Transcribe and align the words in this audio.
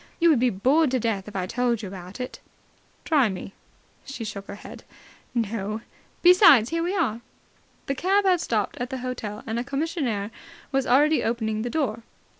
You 0.19 0.31
would 0.31 0.39
be 0.39 0.49
bored 0.49 0.89
to 0.89 0.99
death 0.99 1.27
if 1.27 1.35
I 1.35 1.45
told 1.45 1.83
you 1.83 1.87
about 1.87 2.19
it." 2.19 2.39
"Try 3.05 3.29
me." 3.29 3.53
She 4.03 4.23
shook 4.23 4.47
her 4.47 4.55
head. 4.55 4.83
"No. 5.35 5.81
Besides, 6.23 6.71
here 6.71 6.81
we 6.81 6.95
are." 6.97 7.21
The 7.85 7.93
cab 7.93 8.25
had 8.25 8.41
stopped 8.41 8.77
at 8.79 8.89
the 8.89 8.97
hotel, 9.05 9.43
and 9.45 9.59
a 9.59 9.63
commissionaire 9.63 10.31
was 10.71 10.87
already 10.87 11.23
opening 11.23 11.61
the 11.61 11.69
door. 11.69 12.01